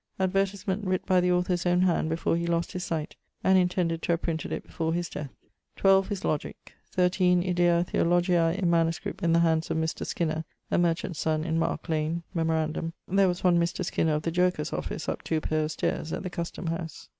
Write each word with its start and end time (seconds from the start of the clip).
Advertisement: 0.19 0.83
'writt 0.83 1.05
by 1.05 1.21
the 1.21 1.31
author's 1.31 1.63
owne 1.63 1.81
hand 1.83 2.09
before 2.09 2.35
he 2.35 2.47
lost 2.47 2.71
his 2.71 2.83
sight 2.83 3.15
and 3.43 3.55
intended 3.55 4.01
to 4.01 4.11
have 4.11 4.23
printed 4.23 4.51
it 4.51 4.63
before 4.63 4.95
his 4.95 5.07
death.' 5.07 5.29
12. 5.75 6.07
His 6.07 6.21
logick. 6.23 6.73
13. 6.93 7.43
Idea 7.47 7.83
Theologiae 7.83 8.53
in 8.53 8.67
MS. 8.71 8.99
in 9.21 9.31
the 9.33 9.41
handes 9.41 9.69
of 9.69 9.77
Mr. 9.77 10.03
Skinner, 10.03 10.43
a 10.71 10.79
merchant's 10.79 11.19
sonne, 11.19 11.43
in 11.43 11.59
Marke 11.59 11.87
lane. 11.87 12.23
Memorandum 12.33 12.93
there 13.07 13.27
was 13.27 13.43
one 13.43 13.59
Mr. 13.59 13.85
Skinner 13.85 14.15
of 14.15 14.23
the 14.23 14.31
Jerkers 14.31 14.73
office 14.73 15.07
up 15.07 15.21
2 15.23 15.39
paire 15.39 15.65
of 15.65 15.69
stayres 15.71 16.11
at 16.11 16.23
the 16.23 16.31
Custome 16.31 16.69
house. 16.69 17.07